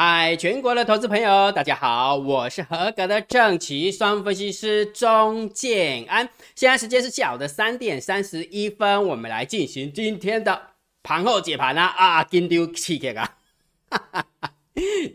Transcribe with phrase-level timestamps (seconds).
[0.00, 6.28] 嗨，全国的投资朋友，大家好，我是合格的正奇双分析师钟建安。
[6.54, 10.62] 现在时间是下午的三点三十一分，我们来进行今天的
[11.02, 11.86] 盘后解盘啦！
[11.86, 13.36] 啊，金丢气给啊！
[13.90, 14.52] 哈哈哈，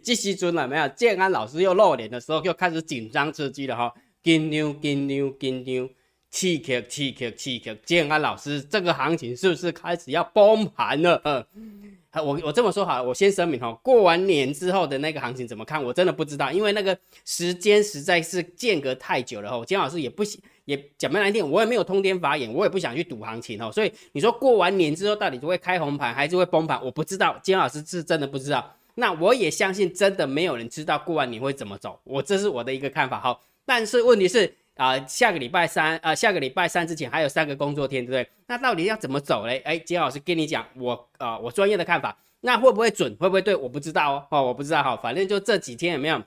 [0.04, 0.86] 这时阵了没有？
[0.90, 3.94] 建安老师又露脸的时候，又开始紧张刺激了哈！
[4.22, 5.90] 金丢金丢金丢，
[6.30, 7.74] 气给气给气给！
[7.86, 11.48] 建安老师，这个行情是不是开始要崩盘了？
[11.56, 12.00] 嗯。
[12.22, 16.96] 我我这么说好了，我先声明哈，过完年之后的那个行情怎么看，我真的不知道，因为那个
[17.26, 19.66] 时间实在是间隔太久了哈。
[19.66, 20.24] 金老师也不
[20.66, 23.72] 也讲不难听，我也没有通天法眼，我也不想去赌行情哦。
[23.72, 27.40] 所以你说过完年之后到底会开红盘还是会崩盘，我不知道。
[27.42, 28.76] 金老师是真的不知道。
[28.96, 33.40] 那我也相信真的没有人知道过完年会怎么走，我这是我的一个看法哈。
[33.66, 34.56] 但是问题是。
[34.76, 38.30] 啊，下个礼拜三，呃，下个礼拜三之前还有三个工作天，对不对？
[38.48, 39.62] 那到底要怎么走嘞？
[39.66, 43.16] 哎，金老师跟你讲，我啊，我专业的看法，那会不会准？
[43.18, 43.56] 会不会对？
[43.56, 46.22] 我不知道哦，哦，我不知道哈，反正就这几天有没有？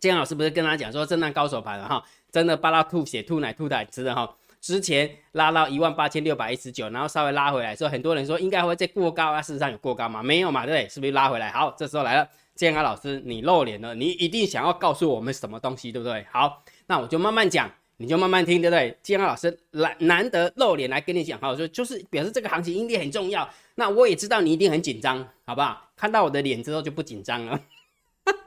[0.00, 4.36] 金老师不是跟他讲说震荡高手盘了哈，真的巴拉吐血、吐奶、吐奶吃的哈。
[4.60, 10.22] 之前拉到一万八千六百一十九，然后稍微拉回来，说很多人说应该会再过高啊，事实上有过高吗？
[10.22, 10.88] 没有嘛，对不对？
[10.88, 11.50] 是不是拉回来？
[11.50, 16.26] 好，这时候来了，建安老师，你露脸了，你一定想要告诉我们什么东西，对不对？
[16.32, 17.70] 好，那我就慢慢讲。
[17.96, 18.98] 你就慢慢听，对不对？
[19.04, 23.48] 金安老师难难得露脸来跟你讲，哈，说就是表示这个行情一定很重要。
[23.76, 25.90] 那我也知道你一定很紧张，好不好？
[25.94, 27.60] 看到我的脸之后就不紧张了。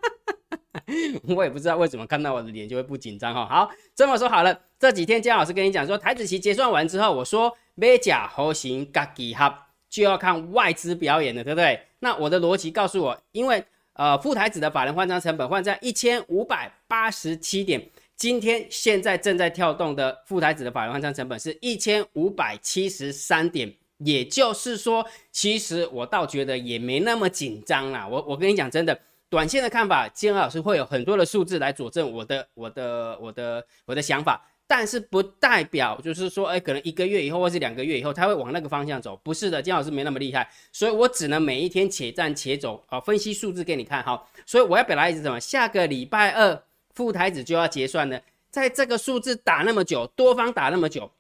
[1.34, 3.46] 我也不知道为什么看到我的脸就会不紧张哈。
[3.46, 11.80] 好，这么说好了，这几天姜老师跟你讲说，台子期结算完之后，我说美甲猴形嘎吉哈就要看外资表演了，对不对？
[12.00, 17.90] 那我的逻辑告诉我，因为呃副台子的法人换仓成本换在一千五百八十七点。
[18.18, 28.08] 今天现在正在跳动的副台子的法人换仓成本是一千五百七十三点，也就是说，其实我倒觉得也没那么紧张啦。
[28.08, 29.00] 我我跟你讲，真的，
[29.30, 44.28] 短线的看法，金老师会有很多的数字来佐证我的我的我的我的想法，但是不代表就是说，哎，可能一个月以后或是两个月以后，他会往那个方向走，不是的，金老师没那么厉害，所以我只能每一天且战且走啊，分析数字给你看哈。
[44.44, 45.40] 所以我要表达意思什么？
[45.40, 46.64] 下个礼拜二。
[46.98, 48.20] 副台子就要结算了，
[48.50, 51.12] 在这个数字打那么久，多方打那么久，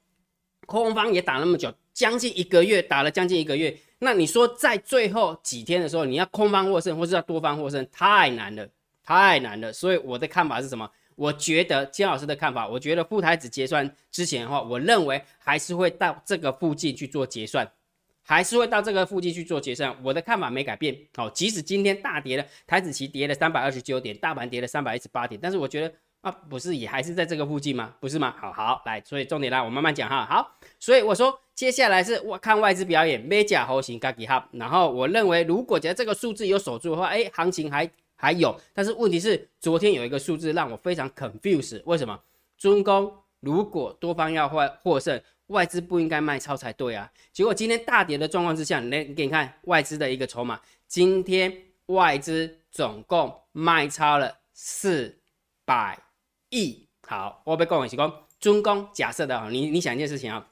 [0.65, 8.67] 空方也打那么久，将近一个月打了将近一个月，那你说在最后几天的时候，你要空方获胜，或是要多方获胜，太难了，
[9.03, 9.71] 太难了。
[9.71, 10.89] 所以我的看法是什么？
[11.15, 17.71] 我觉得金老师的看法，我觉得副台子结算之前的话，我认为还是会到这个附近去做结算。
[18.27, 20.93] 还是会到这个附近去做结算，我的看法没改变。
[21.15, 27.95] 好，即使今天大跌了，台子期跌了三百二十九点，大盘跌了三百一十八点，但是我觉得啊，不是也还是在这个附近吗？
[28.01, 28.35] 不是吗？
[28.37, 30.25] 好好来，所以重点来，我慢慢讲哈。
[30.25, 34.45] 好，所以我说接下来是我看外资表演，美甲猴型 g a g 哈。
[34.51, 38.53] 然后我认为，如果觉得这个数字有守住的话，哎，行情还还有。
[38.73, 42.19] 但是问题是，昨天有一个数字让我非常 confuse，为什么？
[42.57, 45.21] 中工如果多方要获获胜。
[45.47, 47.11] 外资不应该卖超才对啊！
[47.31, 50.59] 结果今天大跌的状况之下，你给你看外资的一个筹码。
[50.87, 51.53] 今天
[51.87, 55.19] 外资总共卖超了四
[55.65, 55.97] 百
[56.49, 56.87] 亿。
[57.07, 60.47] 好，我被各位提供中公假设的啊，你你想一件事情啊，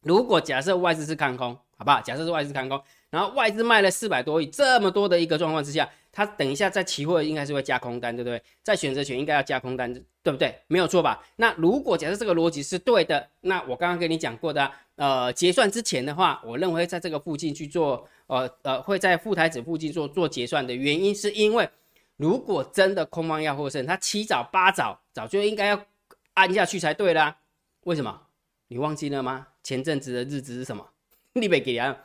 [0.00, 2.00] 如果假设外资是看空，好不好？
[2.00, 5.88] 假设是外资看空，然后外资卖了四百多亿，这么多的一个状况之下。
[6.12, 8.42] 他等一下在期货应该是会加空单，对不对？
[8.64, 9.94] 在选择权应该要加空单，
[10.24, 10.52] 对不对？
[10.66, 11.24] 没有错吧？
[11.36, 21.70] 那如果假设这个逻辑是对的，那我刚刚跟你讲过的，呃，结算之前的话，我认为在这个附近去做，呃呃，会在副台子附近做做结算的原因，是因为
[22.16, 25.80] 如果真的空方要获胜，他七早八早早就应该要
[26.34, 27.38] 按下去才对啦。
[27.84, 28.22] 为什么？
[28.66, 29.46] 你忘记了吗？
[29.62, 30.88] 前阵子的日子是什么？
[31.34, 31.96] 你别给啊。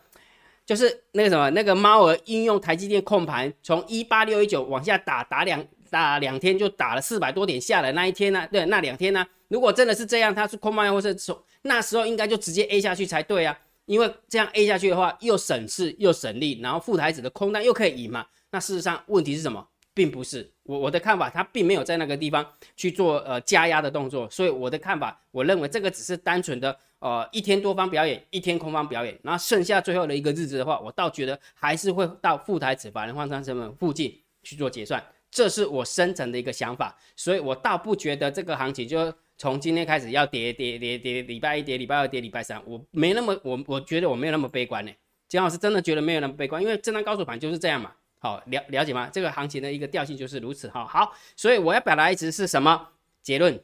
[0.65, 7.91] 就是那个什么，那个猫儿应用台积电控盘，从一八六一九往下打，打两打两天就打了四百多点下来。
[7.91, 8.47] 那一天呢？
[8.51, 9.25] 对，那两天呢？
[9.47, 13.57] 如果真的是这样，它是空盘或是从，那时候应该就直接 A 下去才对啊。
[13.85, 18.25] 因为这样 A 下去的话，又省事又省力，然后副台子的空单又可以赢嘛。
[18.49, 19.67] 那事实上问题是什么？
[19.95, 22.45] 并不是我我的看法，它并没有在那个地方
[22.75, 24.29] 去做呃加压的动作。
[24.29, 26.77] 所以我的看法，我认为这个只是单纯的。
[26.99, 44.91] 呃，一天多方表演，一天空方表演，然后剩下最后的一个日子的话，我倒觉得还是会到副台子法人换仓成本附近去做结算，这是我深层的一个想法，所以我倒不觉得这个行情就从今天开始要跌跌跌跌，礼拜一跌，礼拜二跌，礼拜三，我没那么我我觉得我没有那么悲观呢。
[45.27, 47.91] 姜老师真的觉得没有那么悲观，因为震荡高手盘就是这样嘛，
[48.25, 49.07] 好了了解吗？
[49.13, 50.83] 这个行情的一个调性就是如此哈。
[50.83, 52.89] 好，所以我要表达一直是什么
[53.21, 53.63] 结论？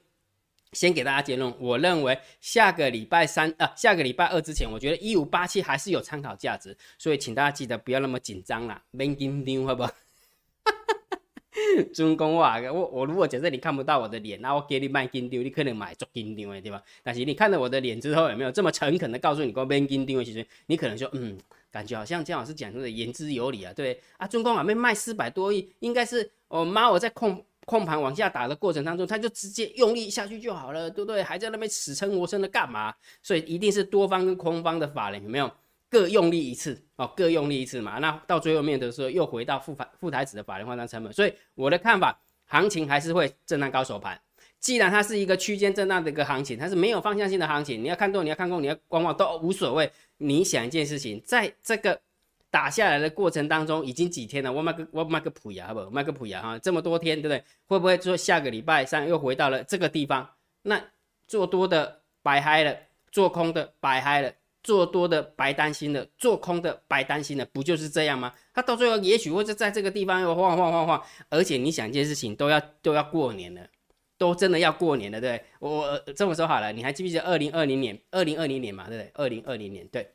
[0.73, 9.91] 先给大家结论，我认为下个礼拜三啊，下个礼拜二之前，我觉得一五八七还是有参考价值，所以请大家记得不要那么紧张啦，没紧张好不好？
[11.93, 16.81] 尊公话，我我如果假设你看不到我的脸，那我给你卖金丢，你可能买做金丢的，对吧？
[17.03, 20.25] 但是你看到我的脸之后，有没有这么诚恳的告诉你讲卖金丢的？
[20.25, 21.37] 其实你可能说，嗯，
[21.71, 31.21] 感觉好像姜老师讲的言之有理啊，对啊，尊公啊，被卖四百多亿，应该是我妈我在控控盘往下打的过程当中，他就直接用力下去就好了，对不对？
[31.21, 32.93] 还在那边死撑活撑的干嘛？
[33.21, 35.49] 所以一定是多方跟空方的法人有没有？
[35.91, 44.19] 各用力一次哦，各用力一次嘛，那到最后面的时候又回到副台副台子的法人换仓成本，所以我的看法，行情还是会震荡高手盘。
[44.57, 49.91] 既然它是一个区间震荡的一个行情，它是没有方向性的行情，你要看多，你要看空，你要观望都无所谓。
[50.17, 51.99] 你想一件事情，在这个
[52.49, 55.89] 打下来的过程当中，已经几天了，我卖个我卖个普牙好不？
[55.89, 57.43] 卖个普牙哈，这么多天对不对？
[57.65, 60.29] 会不会说下个礼拜三又回到了这个地方？
[60.61, 60.81] 那
[61.27, 62.77] 做多的摆嗨了，
[63.11, 64.31] 做空的摆嗨了。
[64.63, 68.31] 做多的白担心了，做空的白担心了，不就是这样吗？
[68.53, 73.61] 他到最后也许会在在这个地方又晃晃晃晃，而且你想一件事情都要都要过年了，
[74.19, 77.99] 都真的要过年了，对我这么说好了，你还记不记得二零二零年？
[78.11, 79.11] 二零二零年嘛，对不对？
[79.15, 80.11] 二零二零年对，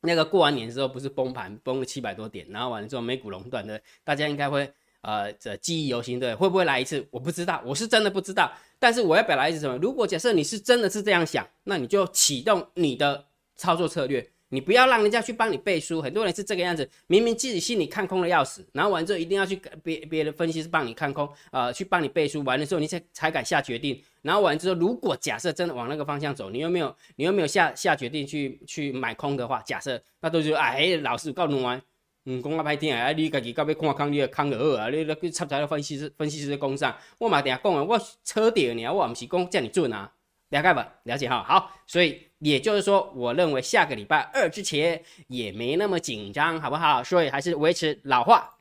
[0.00, 4.72] 那个过完年之后不是崩盘崩了七百多点，然后完了之后美股垄断的，大家应该会
[5.02, 7.06] 呃这记忆犹新，对，会不会来一次？
[7.10, 8.50] 我不知道，我是真的不知道。
[8.78, 9.76] 但是我要表达意思什么？
[9.76, 13.26] 如果假设你是真的是这样想，那你就启动你的。
[13.56, 16.00] 操作策略，你不要让人家去帮你背书。
[16.00, 22.42] 很多人是这个样子，明明自己心里看空的要死，然后完之后一定要去别别的分析师帮你看空，呃，去帮你背书。
[22.44, 24.00] 完了之后你才才敢下决定。
[24.22, 31.80] 然后完之后，如果假设真的往那个方向走，你又没有你又没有下下决定去去买空的话，假设那都是哎，老师告诉我，
[32.24, 40.12] 嗯，讲啊歹听啊，你家己到尾看空，你也空就好啊，你那去插在分析师分析师的工上，我嘛定下讲啊，我扯掉你啊，我唔是讲叫你准啊。
[40.50, 47.02] 了解吧，了解哈，好，所以也就是说，我认为下个礼拜二之前也没那么紧张，好不好？
[47.02, 48.58] 所以还是维持老话，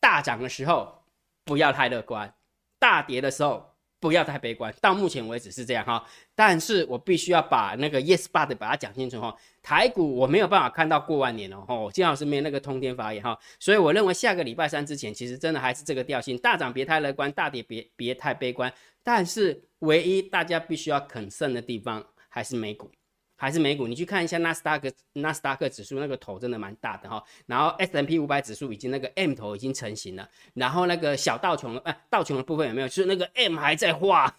[0.00, 1.04] 大涨的时候
[1.44, 2.32] 不要太乐观，
[2.78, 3.73] 大跌的时候
[4.04, 4.70] 不要太悲观。
[4.82, 6.04] 到目前为止是这样哈，
[6.34, 9.34] 但是我必须要把那个 yes but 把它讲清楚哈。
[9.62, 18.70] 台股我没有办法看到过万年哦，哦，金老师没有那个通天法眼哈，所以我认为下个礼拜三之前，其实真的还是这个调性，大涨别太乐观，大跌别别太悲观，
[19.02, 19.62] 但是。
[19.80, 22.90] 唯一大家必须要肯胜的地方还是美股，
[23.36, 23.86] 还是美股。
[23.86, 27.22] 你去看一下纳斯达克，纳斯达克指数那个头真的蛮大的哈。
[27.46, 30.28] 然后 S M P 五百指数已经那个 M 头已经成型了。
[30.54, 32.88] 然后那个小道琼，哎，道琼的部分有没有？
[32.88, 34.36] 就是那个 M 还在画。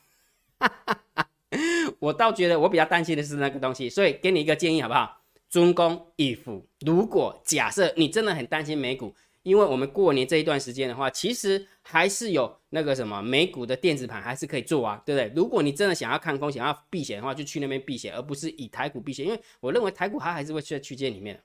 [2.00, 5.21] 我倒觉得我比较担心的是那个东西，所以给你一个建议好不好？
[5.50, 9.15] 尊公 if，如果假设你真的很担心美股。
[9.45, 15.31] 因为我们过年这一段时间的话，其实还是有那个什么美股的电子盘还是可以做啊，对不对？
[15.36, 19.24] 如果你真的想要看空、想要避险的话，就去那边避险，而不是以台股避险。
[19.24, 21.39] 因为我认为台股它还是会在区间里面，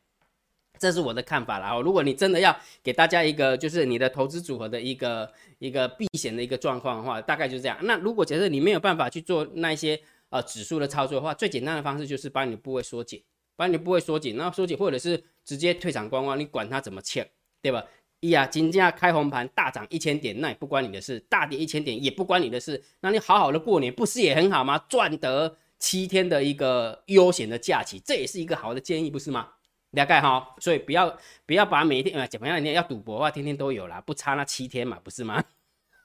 [0.79, 1.75] 这是我的看法啦。
[1.75, 7.77] 哦，如果你真的要给大家一个就是你的投资组合的一个一个避险的一个状况的话，大概就是这样。
[7.83, 10.01] 那如果假设你没有办法去做那些
[10.31, 13.23] 呃指数的操作的话，最简单的方式就是把你的部位缩紧，
[13.57, 17.31] 把你的部位缩紧，然后缩紧或者是直接退场观望，你管它怎么切。
[17.63, 17.85] 对吧？
[18.21, 22.83] 一呀，金价开红盘大涨一千点，那也不关你的事；大跌一千点也不关你的事。
[23.01, 24.79] 那你好好的过年，不是也很好吗？
[24.89, 29.49] 赚得七天的一个悠闲的假期，这也是一个好的建议，不是吗？
[29.91, 35.43] 不要盖哈，所以不要不要把每一天呃怎么样，你要赌博的话，天天都有啦，不差那七天嘛，不是吗？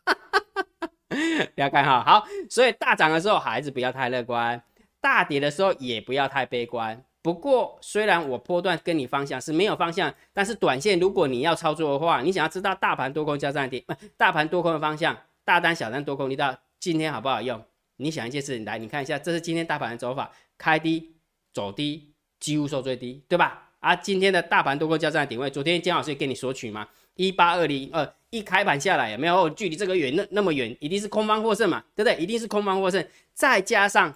[1.55, 4.63] 了解哈，好，所以大涨的时候还是不要太乐观，
[4.99, 7.04] 大跌的时候也不要太悲观。
[7.25, 17.59] 不过，虽然我波段跟你方向是没有方向，但是短线如果你要操作的话，你想要知道大盘多空交战点，不，大盘多空的方向，大单小单多空，你到今天好不好用？
[17.95, 21.15] 你想一件事，来，你看一下，这是今天大盘的走法，开低
[21.51, 23.71] 走低，几乎收最低，对吧？
[23.79, 26.87] 啊，今天的大盘多空交战点位，昨天姜老师给你索取吗？
[27.15, 32.21] 一八二零二，一开盘下来有没有距离这个远那那么远，一定是空方获胜嘛，对不对？
[32.21, 33.03] 一定是空方获胜，
[33.33, 34.15] 再加上。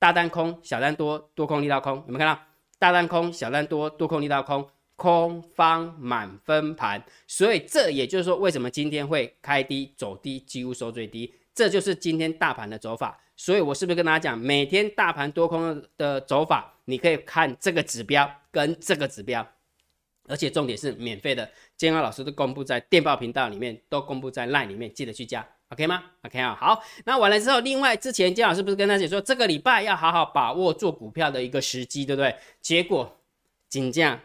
[0.00, 2.42] 大单空，小单多，多空力道空，有没有看到？
[2.78, 4.66] 大单空，小单多，多空力道空，
[4.96, 7.04] 空方满分盘。
[7.26, 13.20] 所以这也就是说，为什么今天会开低走低，几乎收最低，这就是今天大盘的走法。
[13.36, 19.46] 所以我是不是跟大家讲，每天大盘多空的走法，你可以看这个指标跟这个指标，
[20.28, 25.46] 而且重点是免费的，监考老师都公布在电报频道里面，都公布在 LINE 里面，记得去加。
[25.70, 32.34] OK 吗？OK 啊，好，那完了之后，另外之前姜老师不是跟大家说，这个礼拜要好好把握做股票的一个时机，对不对？
[32.60, 33.20] 结果
[33.68, 34.20] 金价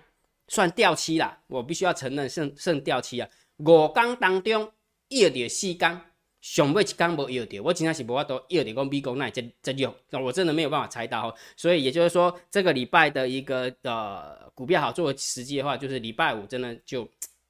[0.48, 3.30] 算掉期了，我必须要承认，剩剩掉期啊。
[3.58, 4.72] 五缸当中
[5.10, 6.02] 要跌四缸，
[6.42, 11.36] 上尾一缸无要跌，我今天是无法都要跌讲美国那这这有，我真的没有办法猜到哦。
[11.56, 17.08] 所以也就是说，这个礼拜的一个呃股票好做的时机的话，就是礼拜五真的就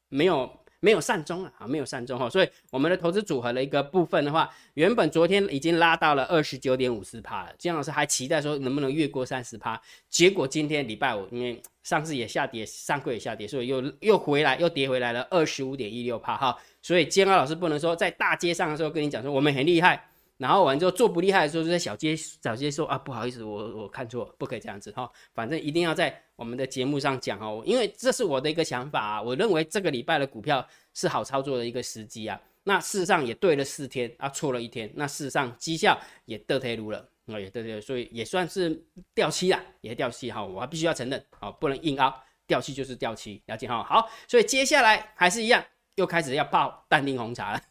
[0.10, 0.52] 没有。
[0.80, 20.08] 没有善终啊，啊，没有善终哈，所以我们的投资组合的一个部分的话，原本昨天已经拉到了二十九点五四趴了，金老师还期待说能不能越过三十趴，结果今天礼拜五因为上次也下跌，上柜也下跌，所以又又回来又跌回来了二十五点一六趴哈，所以姜老师不能说在大街上的时候跟你讲说我们很厉害。
[20.38, 25.10] 然后完之后做不厉害的时候，就在小街小街说啊，不好意思，我我看错，不可以这样子哈。
[25.34, 29.22] 反正一定要在我们的节目上讲哦，因为这是我的一个想法啊。
[29.22, 32.40] 我认为这个礼拜的股票是好操作的一个时机啊。
[32.64, 34.92] 那事实上也对了四天啊，错了一天。
[34.96, 40.44] 那事实上绩效也得退路了，啊也对对，所以也算是掉期了，也掉期哈。
[40.44, 42.14] 我还必须要承认哦，不能硬凹，
[42.48, 43.84] 掉期就是掉期，了解哈。
[43.84, 45.64] 好，所以接下来还是一样，
[45.96, 47.62] 又开始要泡淡定红茶了。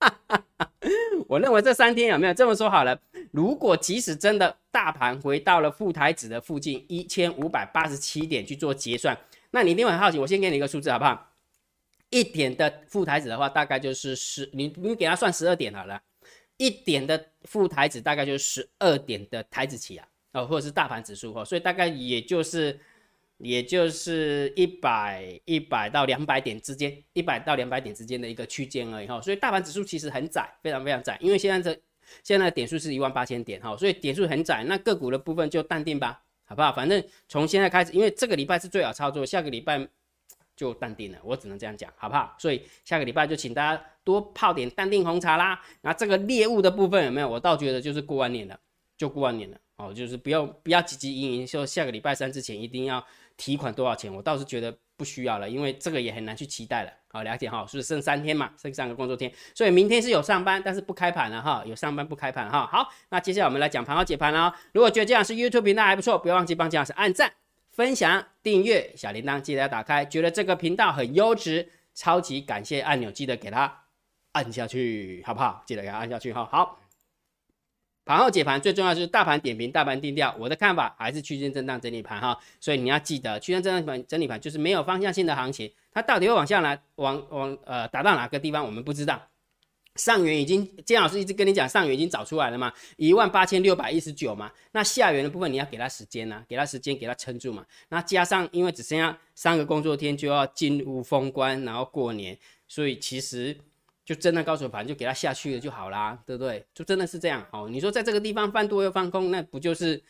[1.28, 2.98] 我认为这三天有没有这么说好了？
[3.32, 9.16] 如果即使真的大盘回到了副台指的附近一千五百八十七点去做结算，
[9.50, 10.18] 那你一定会很好奇。
[10.18, 11.32] 我先给你一个数字好不好？
[12.10, 16.00] 一点的副台指的话，大概就是十，你你给它算十二点好了。
[16.56, 22.78] 一点的副台指大概就是十二点的台子期啊，哦，或者是大盘指数哦，所以大概也就是。
[23.38, 31.78] 也就是一百一百到两百点之间，一百到两百点之间的一个区间而已哈，所以大盘指数其实很窄，非常非常窄，因为现在这
[32.22, 36.72] 现在的点数是一万八千点哈，所以点数很窄，那个股的部分就淡定吧，好不好？
[36.72, 39.86] 反正从现在开始，因为这个礼拜是最好操作，下个礼拜
[40.56, 42.34] 就淡定了，我只能这样讲，好不好？
[42.38, 45.60] 所以下个礼拜就请大家多泡点淡定红茶啦。
[45.82, 47.28] 那这个猎物的部分有没有？
[47.28, 48.58] 我倒觉得就是过完年了，
[48.96, 53.06] 就过完年了，哦，就是不要不要急急营营，说下个礼拜三之前一定要。
[53.36, 54.12] 提款多少钱？
[54.12, 56.90] 我倒是觉得不需要了，因为这个也很难去期待了。
[57.08, 62.66] 好，了解哈，是剩三天嘛，剩三个工作天，所以明天是有上班，但是不开盘了哈，有上班不开盘哈。
[62.66, 64.54] 好，那接下来我们来讲盘后解盘了。
[64.72, 67.32] 如果觉得这样是 YouTube 频道还不错，不要忘记帮姜老师按赞、
[67.70, 70.04] 分享、订阅小铃铛，记得要打开。
[70.04, 73.84] 觉得这个频道很优质，超级感谢按钮，记得给它
[74.32, 75.62] 按下去，好不好？
[75.66, 76.46] 记得给它按下去哈。
[76.50, 76.78] 好。
[78.06, 80.32] 盘后解盘最重要就是大盘点评、大盘定调。
[80.38, 89.20] 我的看法还是区间震荡整理盘哈，所以你要记得区间震荡盘整理盘就是没有方向性的行情，它到底会往下来，往往呃打到哪个地方我们不知道。
[89.96, 94.52] 上缘已经姜老师一直跟你讲，上缘已经找出来了嘛，一万八千六百一十九嘛。
[94.70, 97.66] 那下缘的部分你要给它时间呐，给它时间，给它撑住嘛。
[97.88, 103.58] 那加上因为只剩下三个工作天就要进入封关，然后过年，所以其实。
[104.06, 106.64] 就真的高手盘就给它下去了就好啦，对不对？
[106.72, 107.68] 就真的是这样哦。
[107.68, 110.00] 你说在这个地方放多又放空，那不就是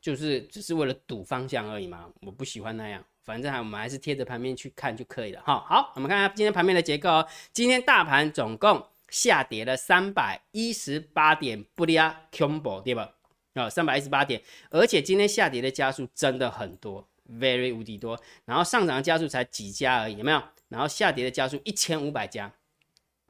[0.00, 2.10] 就是只是为了赌方向而已吗？
[2.22, 5.64] 我不喜欢那样，反正我们还是贴着盘面去看就可以了哈。
[5.68, 7.28] 好，我们看下今天盘面的结构哦。
[7.52, 13.12] 今天大盘总共下跌了三百一十八点，不利啊，combo 对吧？
[13.54, 18.20] 啊，三百一十八点，而且今天下跌的加速真的很多，very 无敌多。
[18.44, 20.42] 然后上涨的加速才几家而已，有没有？
[20.68, 22.52] 然后下跌的加速一千五百家。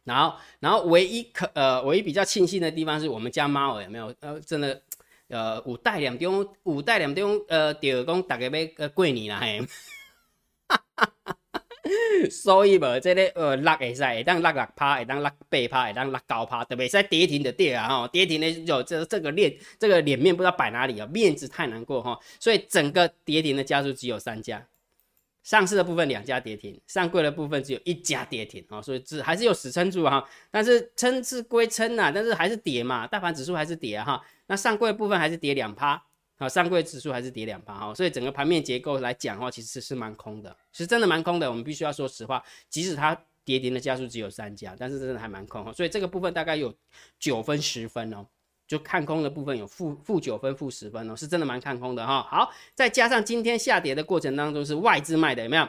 [0.05, 4.15] 然后，然后唯一可呃，唯一比较庆幸的地方是我们家猫有没有？
[4.21, 4.83] 呃，真的，
[5.29, 9.63] 呃，五代两中，五代两中，呃，第二公大概要呃过年啦嘿，
[12.31, 24.67] 所以无这个呃落会使，会当落六趴，会当落八趴，会当落九趴，特别是跌停的跌啊哈，跌停的就这这个脸这个脸面不知道摆哪里啊，面子太难过哈，所以整个跌停的家数只有三家。
[25.45, 30.27] 上市的部分两家跌停，上柜的部分只有一家跌停啊，所以只还是有死撑住哈。
[30.51, 34.21] 但是撑是归撑呐，但是还是跌嘛，大盘指数还是跌哈。
[34.47, 36.03] 那上柜的部分还是跌两趴
[36.39, 37.95] 啊，上柜指数还是跌两趴哈。
[37.95, 41.49] 所以整个盘面结构来讲的话，其实是蛮空的，是真的蛮空的。
[41.49, 45.71] 我们必须要说实话，即使它跌停的家数只有三家，但是真的还蛮空哈。
[45.75, 46.75] 所以这个部分大概有
[47.19, 48.27] 九分十分哦。
[48.67, 52.23] 就看空的部分有负负九分、负十分哦，是真的蛮看空的哈。
[52.23, 55.69] 好，再加上今天下跌的过程当中是外资卖的，有没有？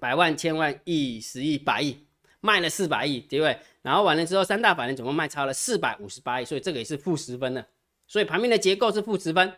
[0.00, 2.06] 百万、千万、亿、十亿、百亿，
[2.40, 3.58] 卖了四百亿，对不对？
[3.82, 7.66] 然后完了之后，三大法人总共卖超了四百五十八亿，所以这个也是负十分的。
[8.06, 9.52] 所以盘面的结构是负十分，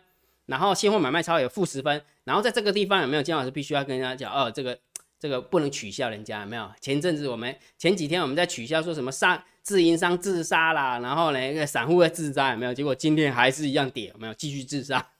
[0.47, 3.21] 然后现货买卖超也负十分，然后在这个地方有没有？
[3.21, 4.79] 金老师必须要跟人家讲哦，这个
[5.19, 6.71] 这个不能取笑人家，有没有？
[6.81, 9.43] 前阵子我们前几天我们在取笑说什么上。
[9.69, 12.73] 自营商自杀啦，然后呢，一个散户的自杀有没有？
[12.73, 14.33] 结果今天还是一样跌，有没有？
[14.33, 15.11] 继续自杀，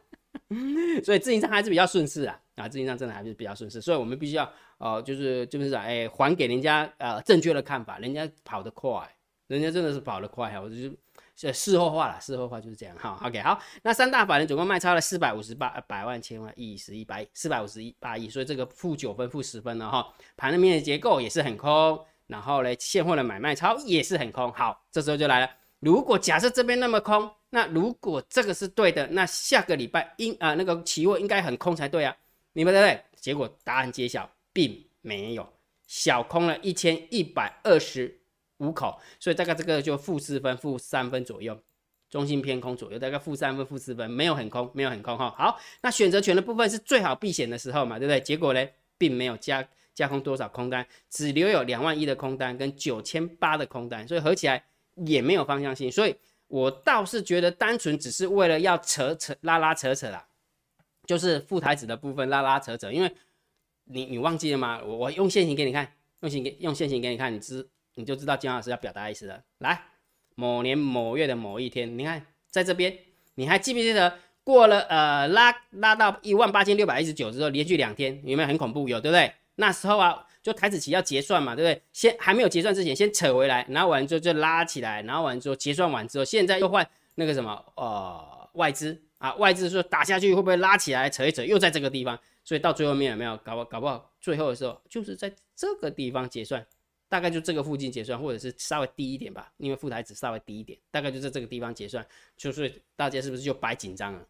[1.04, 9.06] 所以自营商还是比较顺势啊，啊，自营商真的还是比较顺势，所以我们必须要，呃，就是就是哎，还给人家呃正确的看法，人家跑得快，
[9.48, 13.20] 人家真的是跑得快哈，我就是事后话了，事后话就是这样哈。
[13.22, 22.02] OK，好，那三大法人总共卖超了四百五十八百万千万亿十亿百四百五十一八亿，所以这个负九分负十分了哈，盘面的结构也是很空。
[22.26, 24.52] 然后呢，现货的买卖超也是很空。
[24.52, 25.50] 好，这时候就来了。
[25.80, 32.16] 如果假设这边那么空，那如果这个是对的，那下个礼拜应啊那个期货应该很空才对啊，
[32.52, 33.00] 明白对不对？
[33.20, 35.46] 结果答案揭晓，并没有。
[35.86, 38.20] 小空了一千一百二十
[38.56, 41.56] 五口，所以大概这个就负四分、负三分左右，
[42.10, 45.32] 中心偏空左右，大概负三分、负四分，没有很空，没有很空哈。
[45.38, 48.20] 好，那选择权的部分是最好避险的时候嘛，对不对？
[48.20, 48.66] 结果呢，
[48.98, 49.64] 并没有加
[49.96, 54.62] 加空多少空单，只留有两万一的空单跟九千八的空单，所以合起来
[54.94, 56.14] 也没有方向性，所以
[56.46, 60.28] 我倒是觉得单纯只是为了要扯扯拉拉扯扯啦，
[61.04, 63.12] 就是副台子的部分拉拉扯扯，因为。
[63.88, 64.82] 你你忘记了吗？
[64.84, 69.40] 我我用线型给你看，用线给用线型给你看，你知你就知道金老师要表达意思了。
[69.58, 69.80] 来，
[70.34, 72.98] 某年某月的某一天，你看在这边，
[73.36, 78.88] 你还记不记得过了呃拉拉到一万八千六百一十九之后，连续两天有没有很恐怖？
[78.88, 79.32] 有对不对？
[79.56, 81.82] 那时候啊，就台子期要结算嘛，对不对？
[81.92, 92.18] 先还没有结算之前，先扯回来，然后完之后就拉起来，然后完之后结算完之后，现在又换那个什么呃外资啊，外资说打下去会不会拉起来扯一扯，又在这个地方。
[92.44, 94.12] 所以到最后面有没有搞不搞不好？
[94.20, 96.64] 最后的时候就是在这个地方结算，
[97.08, 102.06] 大概就这个附近结算，或者是稍微低一点吧，因为副台子稍微低一点，大概就在这个地方结算。
[102.36, 104.24] 就是大家是不是就白紧张了？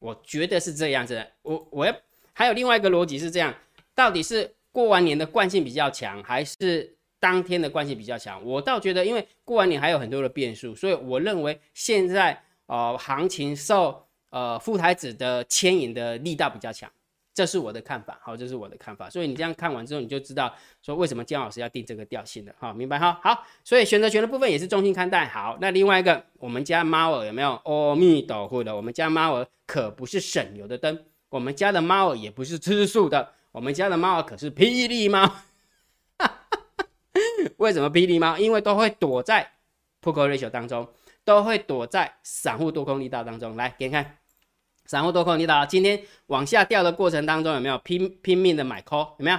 [0.00, 1.14] 我觉得是这样子。
[1.14, 1.30] 的。
[1.42, 1.94] 我我要
[2.32, 3.54] 还有另外一个逻辑是这样：
[3.94, 8.44] 到底是过完年的惯性比较强，还是当天的惯性比较强？
[8.44, 16.90] 我倒觉得，因为过完年还有很多的变数，所以我认为现在呃行情受呃副台子的牵引的力道比较强。
[17.32, 23.18] 这是我的看法，好，这是我的看法，所以你这样看完之后，你就知道说为什么姜老师要定这个调性了，好，明白哈？
[23.22, 25.28] 好，所以选择权的部分也是中性看待。
[25.28, 27.52] 好，那另外一个，我们家猫儿有没有？
[27.64, 35.30] 阿弥陀佛的，我们家猫儿可不是省油的灯，我们家的猫儿也不是吃素的，我们家的猫可是霹雳猫。
[37.56, 38.36] 为什么霹雳猫？
[38.38, 39.52] 因为都会躲在
[40.00, 40.88] p o k ratio 当中，
[41.24, 43.56] 都会躲在散户多空力道当中。
[43.56, 44.18] 来，给你看。
[44.86, 49.10] 散户多空，力道今天往下掉的过程当中有没有拼拼命的买 call？
[49.18, 49.38] 有没有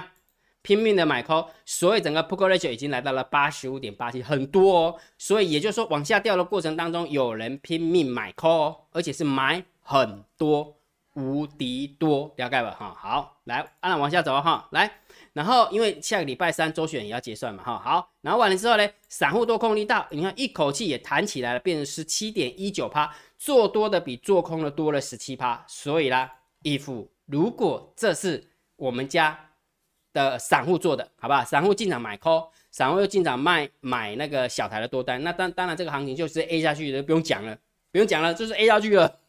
[0.62, 1.48] 拼命的买 call？
[1.66, 4.96] 所以整个 p o k ratio 已经来到了八十五点八七，很多哦。
[5.18, 10.76] 所以也就是说，往下掉的过程当中，有人拼命买 call，而且是买很多，
[11.14, 12.70] 无敌多，了解吧？
[12.70, 14.90] 哈，好，来按往下走哈，来。
[15.34, 26.30] 然后，因为下个礼拜三周选也要结算嘛，哈，好，然后完了之后呢，散户多空力道，你看一口气也弹起来了，变成十七点一九趴，做多的比做空的多了十七趴，所以啦
[26.62, 29.50] ，，if，如果这是我们家
[30.12, 31.42] 的散户做的，好不好？
[31.44, 37.56] 散户进场买 call，散户又进场卖买那个小台的多单，那当当然这个行情就是 A 下去的，不用讲了，
[37.90, 39.20] 不用讲了，就是 A 下去了。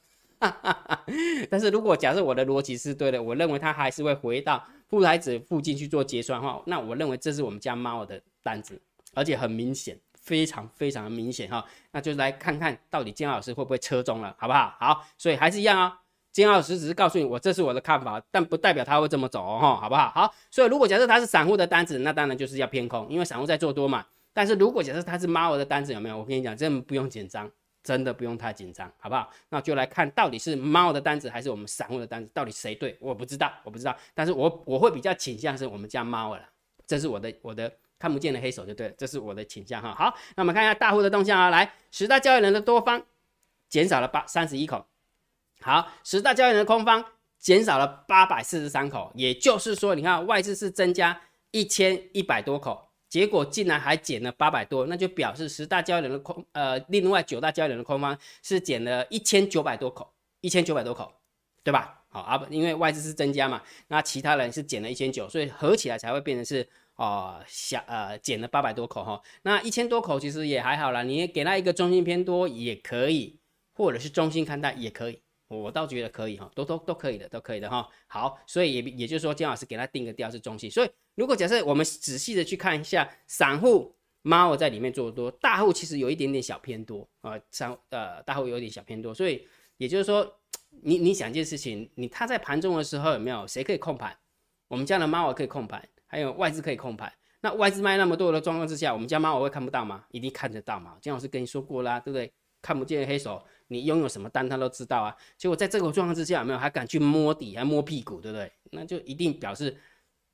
[1.49, 4.63] 但是如果假设我的逻辑是对的，我认为它还是会回到。
[4.89, 8.79] 副台子附近去做结算的话，那我认为这是我们家猫的单子，
[9.15, 14.75] 而且很明显，非常非常的明显哈，那就来看看到底金老师会不会车中了，好不好？
[14.79, 15.99] 好，所以还是一样啊，
[16.31, 20.11] 金老师只是告诉你我这是我的看法，但不代表他会这么走哈，好不好？
[20.13, 24.05] 好，所以如果假设他是散户的单子，那当然就是要偏空，因为散户在做多嘛。
[24.31, 26.19] 但是如果假设他是猫的单子，有没有？
[26.19, 27.49] 我跟你讲，真的不用紧张。
[27.83, 29.29] 真的不用太紧张，好不好？
[29.49, 32.97] 那就来看到底是猫的单子还是我们散户的单子，到底谁对？
[33.01, 33.93] 我不知道，我不知道。
[34.13, 36.41] 但是我我会比较倾向是我们家猫了，
[36.87, 37.69] 这是我的我的
[37.99, 39.93] 看不见的黑手就对了，这是我的倾向哈。
[39.93, 43.05] 好，那我们看一下大户的动向啊，来十大交易人的多方
[43.67, 44.85] 减少了八三十一口，
[45.59, 47.03] 好，十大交易人的空方
[47.37, 51.19] 减少了八百四十三口，也就是说，你看外资是增加
[51.51, 52.92] 一千一百多口。
[53.13, 61.13] 结果竟然还减了八百多，那就表示十大交易人的空，呃，另外九大交易人的空方是减了一千九百多口，一千九百多口，
[61.63, 62.03] 对吧？
[62.09, 69.21] 好啊，不，因为外资是增加嘛，那其他人是减了一千九，所以合起来才会变成是哦，小呃减了八百多口哈。
[69.43, 73.37] 那一千多口其实也还好啦，你给他一个中心偏多也可以，
[73.75, 75.21] 或者是中心看待也可以。
[75.49, 77.87] 我倒觉得可以哈，都都都可以的，都可以的哈。
[78.07, 80.71] 好，所以也也就是说，姜老师给他定个调是中性。
[80.71, 89.13] 所以如果假设我们仔细的去看一下，散户猫在里面做多，大户其实有一点点小偏多啊，散呃大户有点小偏多。
[89.13, 89.47] 所以
[89.77, 90.39] 也就是说，
[90.81, 94.17] 你你想一件事情，你他在盘中的时候有没有谁可以控盘？
[94.67, 97.13] 我们家的猫可以控盘，还有外资可以控盘。
[97.41, 100.05] 那外资卖那么多的状况之下，我们家猫我会看不到吗？
[100.09, 100.97] 一定看得到嘛。
[101.01, 102.31] 姜老师跟你说过啦，对不对？
[102.61, 103.43] 看不见黑手。
[103.67, 105.13] 你拥有什么单，他都知道啊。
[105.37, 108.49] 结果在这个状况之下，有没有还敢去摸底，还摸屁股，对不对？
[108.71, 109.75] 那就一定表示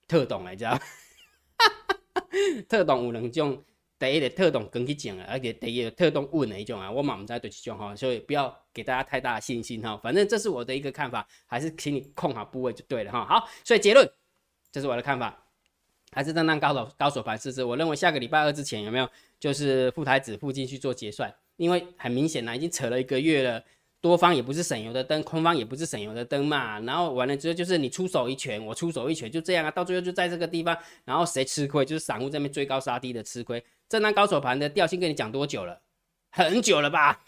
[0.09, 0.77] 特懂来着。
[2.67, 3.63] 特懂有两种，
[3.97, 6.91] 第一个特懂跟去讲啊，而且第一个特懂稳的一种啊。
[6.91, 9.97] 我嘛唔知对几种哈，所以不要给大家太大的信心哈。
[10.03, 13.25] 反正这是我的一个看法，还是请你控好部位就对了哈。
[13.25, 14.09] 好，所以结论，
[14.71, 15.45] 这是我的看法，
[16.11, 17.63] 还是当当高手高手盘试试。
[17.63, 21.33] 我认为下个礼拜二之前有没有，就是副台子附近去做结算。
[21.57, 23.61] 因为很明显啦，已经扯了一个月了，
[24.01, 26.79] 多方也不是省油的灯，空方也不是省油的灯嘛。
[26.81, 29.71] 然后完了之后就是你出手一拳，我出手一拳，就这样啊。
[29.71, 31.83] 到最后就在这个地方，然后谁吃亏？
[31.83, 33.63] 就是散户这边追高杀低的吃亏。
[33.89, 35.81] 震荡高手盘的调性跟你讲多久了？
[36.29, 37.21] 很久了吧？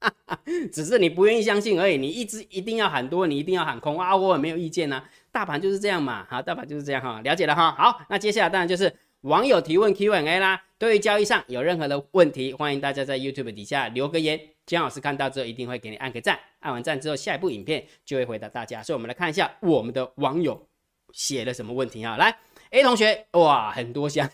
[0.72, 1.96] 只是你不愿意相信而已。
[1.96, 4.16] 你一直一定要喊多，你一定要喊空啊！
[4.16, 5.02] 我也没有意见呐。
[5.30, 7.72] 大盘就是这样嘛，好，大盘就是这样哈，了解了哈。
[7.72, 10.62] 好，那接下来当然就是网友提问 Q&A 啦。
[10.76, 14.38] 对于交易上有任何的问题，欢迎大家在 YouTube 底下留个言。
[14.66, 18.82] 姜老师看到之后一定会给你按个赞，按完赞之后，下一部影片就会回答大家。
[18.82, 20.66] 所以我们来看一下我们的网友
[21.12, 22.16] 写了什么问题哈。
[22.16, 22.38] 来
[22.70, 24.28] ，A 同学，哇，很多箱，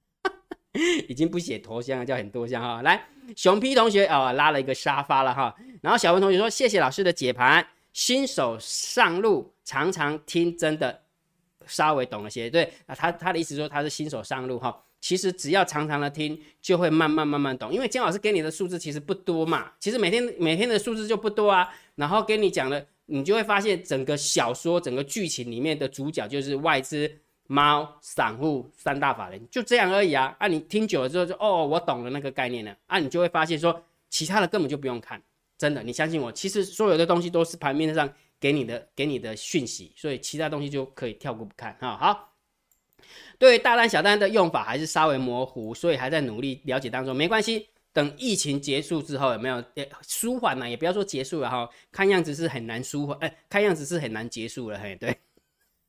[1.08, 2.82] 已经不写头像了，叫很多箱哈。
[2.82, 5.56] 来，熊 P 同学啊，拉了一个沙发了哈。
[5.80, 11.02] 然后小文同学说，谢谢老师的解盘，新手上路常常听，真的
[11.66, 12.50] 稍微懂了些。
[12.50, 14.82] 对啊，他他的意思说他是新手上路哈。
[15.06, 17.72] 其实只要常常的听，就会慢慢慢慢懂。
[17.72, 21.72] 因为姜老师给你的数字其实不多嘛，其实每天每天的数字就不多啊。
[21.94, 27.08] 然后给你讲了，你就会发现整个小说、整个剧情里面的主角就是外资、
[27.46, 30.34] 猫、散户三大法人，就这样而已啊。
[30.40, 32.76] 啊，你听久了之后就哦，我懂了那个概念了。
[32.88, 35.22] 啊，你就会发现说，其他的根本就不用看，
[35.56, 41.96] 真的，你相信我，其实所有的东西都是盘面上给你的给你的讯息，所以其他东西就可以跳过不看哈。
[41.96, 42.32] 好。
[43.38, 47.14] 对大单小单的用法还是稍微模糊，所以还在努力了解当中。
[47.14, 49.62] 没关系，等疫情结束之后有没有
[50.06, 50.68] 舒缓呢？
[50.68, 54.78] 也不要说结束了哈，看样子是很难舒缓，哎，看样子是很难结束了。
[54.78, 55.16] 嘿，对，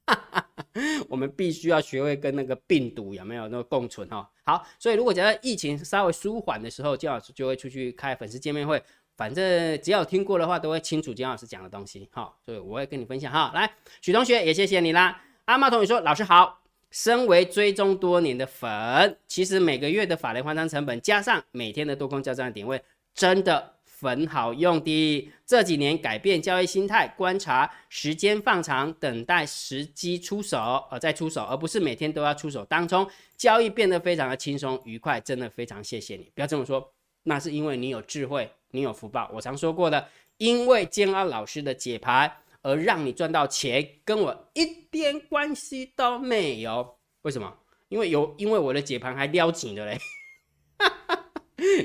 [1.10, 4.30] 我们必须要学会跟那个病毒有没有那个共存哈。
[4.44, 8.82] 好，所以如果假设疫情稍微舒缓的时候，姜老师就会出去开粉丝见面会。
[9.18, 12.32] 反正只要听过的话，都会清楚姜老师讲的东西哈。
[12.46, 13.52] 所以我会跟你分享哈。
[13.56, 15.24] 来，许同学也谢谢你啦。
[15.46, 16.67] 阿妈同学说，老师好。
[16.90, 22.82] 身为追踪多年的粉，其实每个月的法人换仓成本加上每天的多空交战点位，
[23.14, 25.32] 真的很好用的。
[25.46, 36.32] 这几年改变交易心态，观察时间放长，等待时机出手，呃，再出手，而不是每天都要出手当中，交易变得非常的轻松愉快，真的非常谢谢你。
[36.34, 39.30] 不要这么说，那是因为你有智慧，你有福报。
[39.34, 42.32] 我常说过的，因为建安老师的解盘。
[42.62, 46.98] 而让你赚到钱，跟我一点关系都没有。
[47.22, 47.58] 为什么？
[47.90, 49.98] 因为有，因为我的解盘还撩紧的嘞，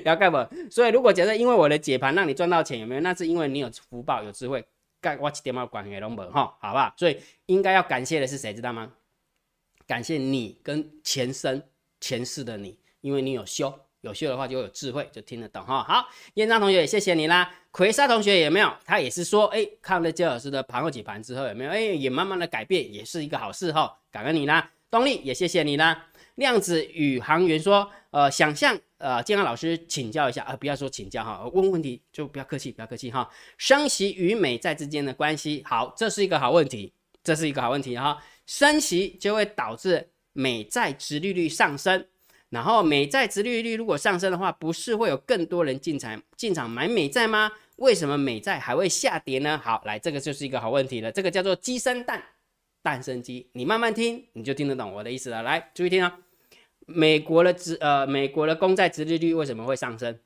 [0.05, 0.49] 要干嘛？
[0.71, 3.01] 所以如果假设因为我的解盘让你赚到钱，有没有？
[3.01, 4.65] 那是因为你有福报、有智慧。
[5.01, 6.95] 干我七点半管给龙本哈，好不好？
[6.97, 8.55] 所以应该要感谢的是谁？
[8.55, 8.93] 知道吗？
[9.87, 11.61] 感谢你跟前生
[12.01, 13.73] 前世的你，因为你有修。
[14.03, 15.83] 有趣的话就有智慧，就听得懂哈。
[15.85, 17.49] 好，燕章同学也谢谢你啦。
[17.71, 18.73] 奎沙同学有没有？
[18.85, 21.71] 他也是说，哎，看了杰老师的盘后几盘之后有没有？
[21.71, 23.97] 哎，也慢慢的改变，也是一个好事哈。
[24.11, 26.07] 感恩你啦，东丽也谢谢你啦。
[26.35, 33.31] 量子宇航员说，呃，想象呃，健康老师请教一下啊，不要说请教哈，问问题就不要客气，不要客气哈。
[33.57, 38.21] 升息与美债之间的关系，好，这是一个好问题，这是一个好问题哈。
[38.47, 42.05] 升息就会导致美债值利率上升。
[42.53, 47.51] 然后美债殖利率如果上升的话，不是会有更多人进场进场买美债吗？
[47.77, 49.59] 为什么美债还会下跌呢？
[49.65, 51.11] 好，来这个就是一个好问题了。
[51.11, 52.23] 这个叫做鸡生蛋，
[52.83, 53.49] 蛋生鸡。
[53.55, 55.43] 你慢慢听，你就听得懂我的意思了。
[55.43, 56.19] 来，注意听啊。
[56.85, 60.19] 美国的殖呃，美国的公债殖利率为什么会上升？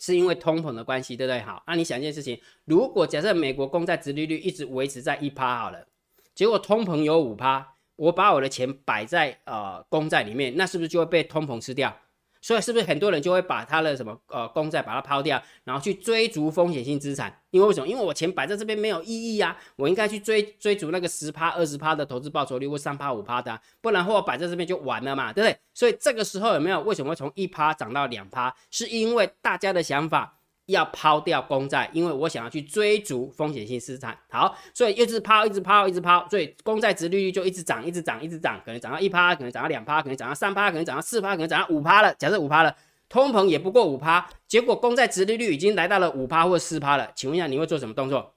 [0.00, 1.40] 是因为通膨的关系，对不对？
[1.42, 5.86] 好，那你想一件事情，如果假设美国公债殖利率一直维持在一趴好了，
[6.34, 7.75] 结果通膨有五趴。
[7.96, 11.94] 我把我的钱摆在呃公债里面，那是不是就会被通膨吃掉？
[12.42, 17.42] 所以是不是很多人就会把他的什么呃公债把它抛掉，然后去追逐风险性资产？
[17.50, 17.88] 因为为什么？
[17.88, 25.58] 因为我钱摆在这边没有意义呀，我应该去追追逐那个十趴、二十趴的投资报酬率或三趴、五趴的，不然或摆在这边就完了嘛，对不对？
[25.74, 28.54] 所以这个时候有没有为什么会从一趴涨到两趴？
[28.70, 30.35] 是因为大家的想法。
[30.66, 34.16] 要抛掉公债，因为我想要去追逐风险性资产。
[34.28, 42.14] 好，所以一直抛，一直抛，一直抛，所以公债值利率就一直涨，一直涨，一直涨，可能涨到一趴，可能涨到两趴，可能涨到三趴，可能涨到四趴，可能涨到五趴了。
[42.14, 42.74] 假设五趴了，
[43.08, 47.10] 通膨也不过五趴，结果公债值利率已经来到了五趴或四趴了。
[47.14, 48.35] 请问一下，你会做什么动作？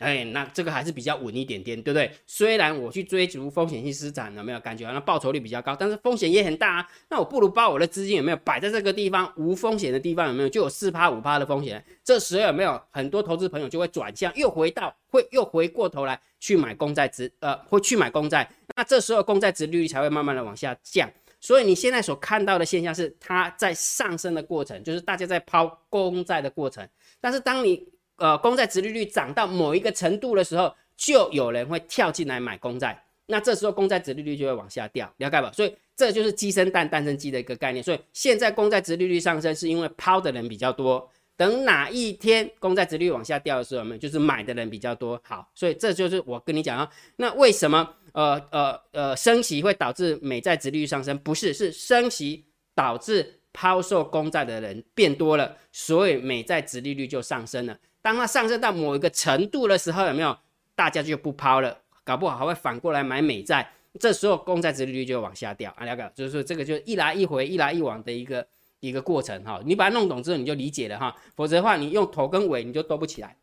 [0.00, 2.10] 哎，那这个还是比较稳一点点，对不对？
[2.26, 4.90] 虽然我去追逐风险性资产，有没有感觉？
[4.90, 6.88] 那报酬率比较高，但是风险也很大啊。
[7.10, 10.28] 那我不如把我的资金有没有摆在这个地方无风险的地方？
[10.28, 11.84] 有没有就有四趴五趴的风险？
[12.02, 18.50] 这时候有没有很多投资朋友就会转向，又回到会又回过头来去买公债值，呃，会去买公债。
[18.74, 21.06] 那这时候公债值利率才会慢慢的往下降。
[21.42, 26.86] 所以你现在所看到的现象是它在上升的过程，就是大家在抛公债的过程。
[27.20, 27.86] 但是当你
[28.20, 35.50] 呃，公债殖利率涨到某一个程度的时候，就有人会跳进来买公债，那这时候公债殖利率就会往下掉，了解吧？
[35.52, 37.82] 所以这就是鸡生蛋，蛋生鸡的一个概念。
[37.82, 45.18] 所以现在公债殖利率上升，是因为抛的人比较多，等哪一天公债殖利率往下掉的时候，我们就是买的人比较多？
[45.24, 51.16] 好，所以这就是我跟你讲啊，那为什么呃呃呃升息会导致美债殖利率上升？
[51.20, 57.78] 不是，是升息导致抛售公债的人变多了，所以美债殖利率就上升了。
[58.02, 60.36] 当它上升到某一个程度的时候，有没有
[60.74, 61.78] 大家就不抛了？
[62.04, 63.72] 搞不好还会反过来买美债。
[63.98, 68.46] 这时候公债殖利率就往下掉啊，了解，就是这个就一来一回、一来一往的一个
[68.78, 69.60] 一个过程哈。
[69.64, 71.16] 你把它弄懂之后，你就理解了哈。
[71.34, 73.36] 否则的话，你用头跟尾你就兜不起来，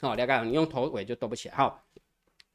[0.00, 1.82] 好，了解，你用头尾就兜不起来哈。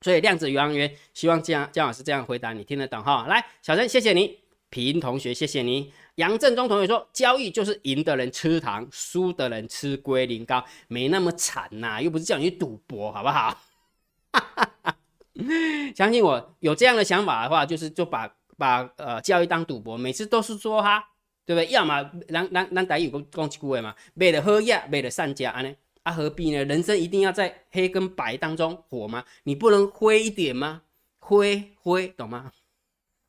[0.02, 3.26] 所以量子宇航员希望江江老师这样回答，你听得懂哈？
[3.30, 4.41] 来，小陈，谢谢你，
[4.72, 13.62] 平同学，谢谢你，杨正中同学说，交易就是赢的人吃糖，输的人吃龟苓膏，没那么惨呐，又不是叫你去赌博，好不好？
[15.94, 21.04] 相信我，有这样的想法的话，就是就把把呃教育当赌博，每次都是说哈，
[21.46, 21.70] 对不对？
[21.70, 26.64] 要么让让让大家有个攻击顾问嘛，为了喝药，为了善家呢，啊何必呢？
[26.64, 29.26] 人生一定要在黑跟白当中活吗？
[29.44, 30.84] 你不能灰一点吗？
[31.20, 32.54] 灰灰，懂吗？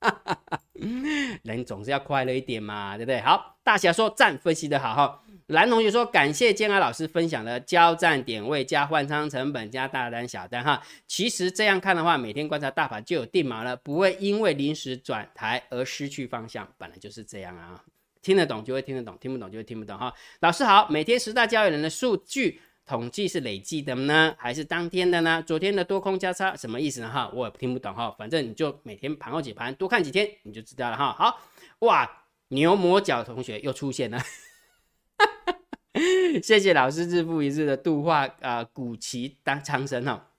[1.44, 3.20] 人总是要快乐一点嘛，对不对？
[3.20, 5.22] 好，大侠说赞，分析的好哈。
[5.48, 10.82] 蓝同学说：“感谢建安老师分享的交战点位加换仓成本加大单小单哈。
[11.06, 17.82] 其实这样看的话，每天观察大盘就有定锚了，不会因为临时转台而失去方向，本来就是这样啊。
[18.22, 20.14] 听得懂就会听得懂，听不懂就会听不懂哈。
[20.40, 25.42] 老师好，每天十大交易人的数据统计是累计的呢，还是当天的呢？
[25.46, 27.08] 昨天的多空交叉什么意思呢？
[27.08, 28.14] 哈，我也听不懂哈。
[28.18, 31.12] 反正你就每天盘后解盘，多看几天你就知道了哈。
[31.12, 31.40] 好
[31.80, 34.18] 哇，牛魔角同学又出现了。
[36.42, 40.30] ”谢谢老师日复一日的度化啊，古奇当长生哈，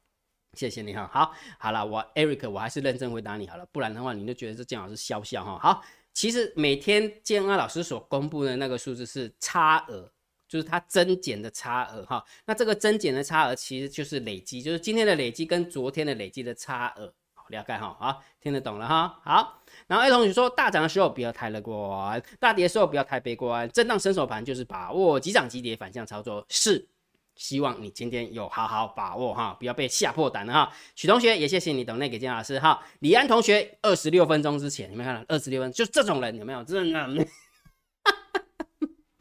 [0.54, 5.60] 谢谢你哈，好好了，我 Eric 我还是认真回答你好了，不然的话你就觉得这建老师笑笑哈。
[5.60, 10.12] 好，其实每天建安老师所公布的那个数字是差额，
[10.54, 12.24] 就是它增减的差额哈。
[12.46, 17.12] 那这个增减的差额其实就是累积，就是今天的累积跟昨天的累积的差额。
[17.50, 19.64] 了解哈，好，听得懂了哈，好。
[19.88, 26.88] 然后 A 同学说，大涨的时候不要太乐观，大跌的时候不要太悲观，震荡伸手盘就是把握急涨急跌反向操作，是。
[27.36, 30.72] 希望你今天有好好把握哈，不要被吓破胆了哈。
[30.96, 32.80] 许同学也谢谢你等那给金老师哈。
[33.00, 35.26] 李安同学二十六分钟之前，有没有看到？
[35.28, 36.64] 二十六分就这种人有没有？
[36.64, 37.08] 真的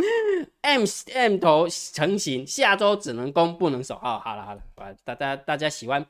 [0.63, 0.85] M
[1.15, 4.21] M 头成型，下周只能攻不能守哦。
[4.25, 4.61] 好了好了，
[5.05, 6.05] 大大大家喜欢。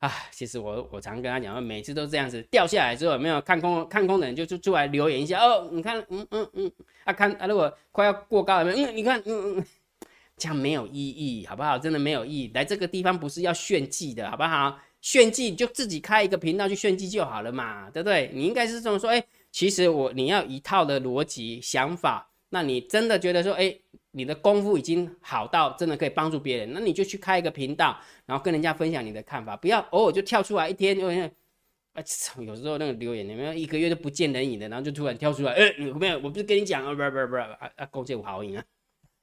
[0.00, 8.84] 啊，其实我我常跟他讲，每次都这样子掉下来之后，有没有看空看空的人就就出来留言一下哦，你看，嗯嗯嗯，啊看啊，如果快要过高了没？
[8.84, 9.64] 嗯，你看，嗯嗯，
[10.36, 11.76] 这样没有意义，好不好？
[11.76, 12.50] 真的没有意义。
[12.54, 14.78] 来这个地方不是要炫技的，好不好？
[15.00, 18.30] 炫技就自己开一个频道去炫技就好了嘛，对不对？
[18.32, 23.78] 你应该是这么说，哎，其实我你要一套的逻辑想法，那你真的觉得说，哎。
[24.12, 31.30] 你的功夫已经好到真的可以帮助别人，那你就去开一个频道，然后跟人家分享你的看法，不要偶尔就跳出来一天，因为
[31.92, 32.02] 啊，
[32.40, 36.18] 有时候那个留言，有没有一个月都不见人影的，然后就突然跳出来，哎，有没有？
[36.20, 38.64] 我不是跟你讲啊，不不不啊啊，公借我好赢啊，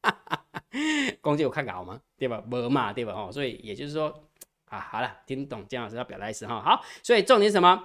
[1.19, 1.99] 公借我看稿吗？
[2.17, 2.41] 对吧？
[2.47, 3.11] 没嘛，对吧？
[3.11, 4.29] 哦，所以也就是说，
[4.69, 7.83] 啊，好了，听懂姜老师要表达意思哈，好，所以重点是什么？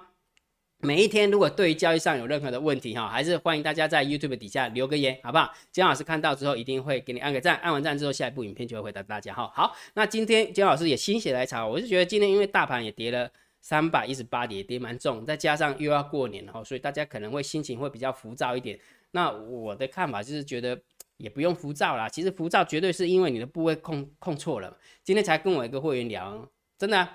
[0.82, 5.52] 每一天，如果对于交易上有任何的问题哈，还是欢迎大家在 YouTube 底下留个言，好不好？
[5.70, 9.52] 姜老师看到之后一定会给你按个赞，按完赞之后，下一部影片就会回答大家哈。
[9.54, 18.78] 好，那今天姜老师也心血来潮，我是觉得今天因为大盘也跌了三百一十八点，跌蛮重，再加上又要过年哈，所以大家可能会心情会比较浮躁一点。
[19.10, 20.80] 那我的看法就是觉得
[21.18, 24.74] 也不用浮躁啦，其实浮躁绝对是因为你的部位控控错了。
[25.04, 27.06] 今天才跟我一个会员聊，真的，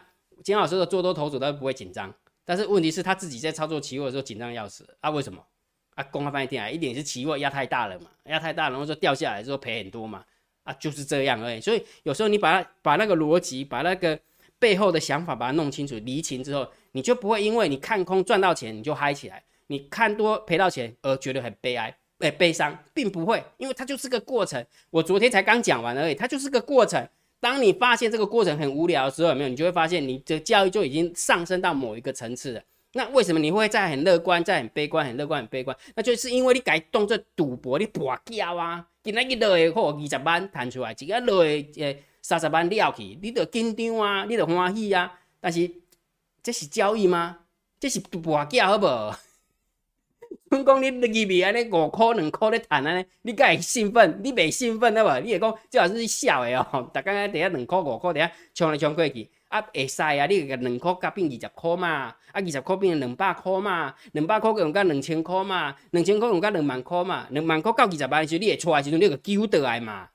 [0.44, 2.14] 姜老师的做多头组都不会紧张。
[2.46, 5.10] 但是问题是他自己在操作期货的时候紧张要死啊？
[5.10, 5.44] 为什么？
[5.96, 10.24] 啊，公开翻一天啊，一点是期货压太大了嘛，压太大，然后说掉下来之后赔很多嘛，
[10.64, 11.60] 啊，就是这样而已。
[11.60, 14.20] 所以有时候你把它把那个逻辑，把那个
[14.60, 24.64] 背后的想法把它弄清楚、厘清之后，你就不会因为你看空赚到钱你就嗨起来，你看多赔到钱而觉得很悲哀、哎悲伤，并不会，因为它就是个过程。
[24.90, 27.08] 我昨天才刚讲完而已，它就是个过程。
[27.46, 29.50] 当你发现这个过程很无聊的时候，有没有？
[29.50, 32.62] 你就会发现你的教育就已经上升到某一个层次了。
[32.94, 35.78] 那为什么你会在很乐观、在很悲观、很乐观、很悲观？
[35.96, 38.20] 那就是因为你改动这赌博，你博啊！
[39.04, 45.14] 今仔日落的好二十万弹出来，一个落的呃三十万了去，你得紧张啊，你得欢喜啊。
[45.40, 45.70] 但是
[46.42, 47.42] 这是交易吗？
[47.80, 48.88] 这是赌博掉好不？
[50.50, 54.20] 阮讲你入面安尼五箍两箍咧赚安尼，你敢会兴奋？
[54.24, 55.20] 你袂兴奋啊无？
[55.22, 60.26] 你会讲最好是笑诶哦，逐工啊伫遐两箍五箍伫遐冲来冲过去，啊会使啊！
[60.26, 70.10] 你个两箍甲变二十箍嘛，啊二十箍变两百箍嘛，两百箍用到两千箍嘛，两千箍用到两万箍嘛，两万箍到二十万时，你会出来时阵，你个揪倒来嘛？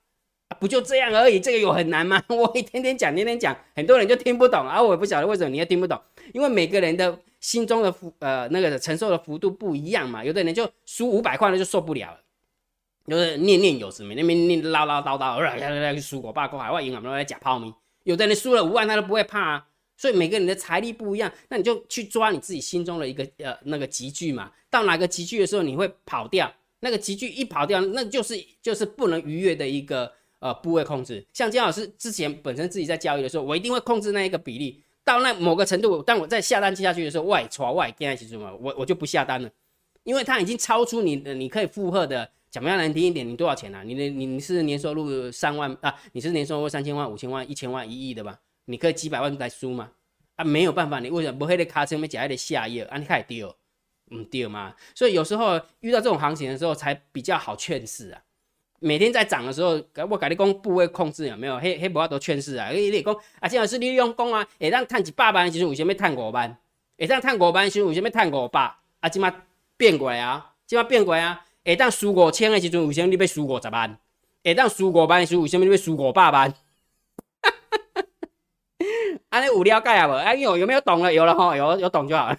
[0.58, 1.38] 不就这样而已？
[1.38, 2.20] 这个有很难吗？
[2.28, 4.82] 我一天天讲，天天讲，很多人就听不懂啊！
[4.82, 5.98] 我也不晓得为什么你也听不懂，
[6.34, 10.24] 因为每个人的心中的幅呃那个承受的幅度不一样嘛。
[10.24, 12.20] 有的人就输五百块了就受不了了，
[13.06, 17.72] 就是念念有词，每天念念唠唠叨叨，呃，输我爸过海外银行都在假泡米。
[18.04, 19.66] 有的人输了五万他都不会怕啊。
[19.96, 24.52] 所以每个人的财力不一样，那你就去抓你自己心中的一个呃那个集聚嘛。
[24.70, 30.12] 到哪个集聚的时候你会跑掉，那个集聚一跑掉，那就是就是不能逾越的一个。
[30.42, 34.82] 呃，部位控制，像姜老师之前本身自己在交易的时候，我一定会控制那一个比例，
[35.16, 39.50] 到那某个程度，当我在下单接下去的时候，外传外跟在其中嘛，我我就不下单了，
[40.04, 42.30] 因为它已经超出你的你可以负荷的。
[42.50, 43.84] 讲不要难听一点，你多少钱啊？
[43.84, 45.94] 你的你你是年收入三万啊？
[46.10, 48.40] 你是年收入三千万、五千万、一千万、一亿的吧？
[48.64, 49.92] 你可以几百万来输吗？
[50.34, 52.98] 啊，没有办法，你为什么不黑的卡车没夹的下页啊？
[52.98, 53.54] 你开始丢，
[54.10, 54.74] 嗯丢嘛。
[54.96, 58.20] 所以有时候遇到这种行情的时候，才比较好劝示啊。
[58.82, 61.58] 每天在涨的时候，我跟你讲部位控制有没有？
[61.58, 62.70] 黑黑不要多劝示啊！
[62.70, 66.56] 你讲啊，金老师你用功啊，会当赚一百万的时候，为什么赚五万？
[66.98, 68.74] 会当赚五万的时候，为什么赚五百？
[69.00, 69.30] 啊，今嘛
[69.76, 71.44] 变过来啊，今嘛变过来啊！
[71.62, 73.98] 会当输五千的时候，为什么你要输五十万？
[74.42, 76.54] 会当输五万的时候，为什么你要输五百万？
[79.28, 80.12] 安尼有了解啊无？
[80.12, 81.12] 哎有有没有懂了？
[81.12, 82.38] 有了哈，有有懂就好了。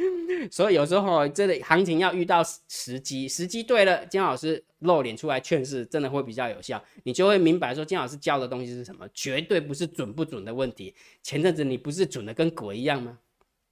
[0.50, 6.82] 所以有时候这里行情要遇到时机，时机对了，金老师露脸出来劝示，真的会比较有效。
[7.04, 10.94] 你就会明白说，金老师教的东西是什么，绝对不是准不准的问题。
[11.22, 13.18] 前阵子你不是准的跟鬼一样吗？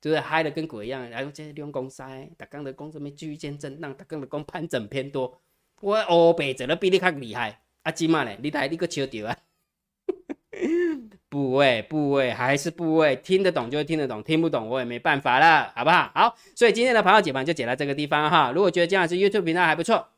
[0.01, 5.41] 就是嗨的跟鬼一样，然后这些用公塞，打刚的公这边区间震荡，打刚的公盘整偏多，
[5.81, 7.63] 我欧北走的比你较厉害。
[7.83, 9.39] 啊，今嘛咧，你来你个笑掉啊！
[11.31, 16.11] 部位部位还是部位，听得懂就听得懂，听不懂我也没办法了，好不好？
[16.15, 18.53] 好，所以今天的朋友解盘就解到这个地方哈。
[18.55, 20.09] 如果觉得姜老师 YouTube 频道还不错，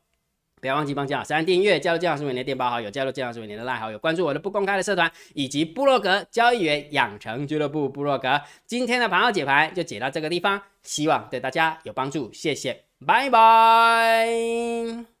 [0.61, 8.41] 不要忘记帮姜老师按订阅，加入姜老师每年的电报好友，加入姜老师每年的赖好友，关注我的不公开的社团以及部落格交易员养成俱乐部部落格。
[8.65, 15.20] 今天的朋友解盘就解到这个地方，希望对大家有帮助，谢谢，拜拜。